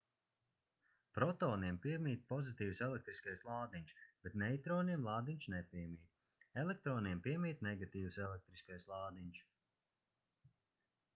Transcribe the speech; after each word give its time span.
protoniem 1.15 1.75
piemīt 1.81 2.23
pozitīvs 2.31 2.79
elektriskais 2.85 3.43
lādiņš 3.49 3.91
bet 4.27 4.37
neitroniem 4.43 5.05
lādiņš 5.09 5.45
nepiemīt 5.55 6.55
elektroniem 6.63 7.21
piemīt 7.29 7.61
negatīvs 7.69 8.19
elektriskais 8.29 8.89
lādiņš 8.95 9.43